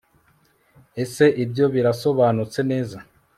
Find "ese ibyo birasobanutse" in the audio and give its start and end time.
1.03-2.59